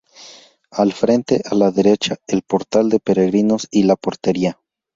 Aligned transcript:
Al 0.71 0.93
frente 0.93 1.43
a 1.47 1.53
la 1.53 1.69
derecha, 1.69 2.15
el 2.25 2.41
Portal 2.41 2.89
de 2.89 2.99
Peregrinos 2.99 3.67
y 3.69 3.83
la 3.83 3.95
portería. 3.95 4.59